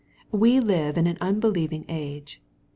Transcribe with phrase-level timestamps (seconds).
[0.31, 2.41] We live in an unbelieving age.